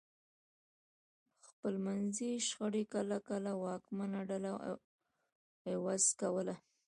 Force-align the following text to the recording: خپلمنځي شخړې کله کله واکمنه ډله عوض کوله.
خپلمنځي 1.47 2.31
شخړې 2.47 2.83
کله 2.93 3.17
کله 3.29 3.51
واکمنه 3.65 4.19
ډله 4.29 4.51
عوض 5.71 6.05
کوله. 6.21 6.55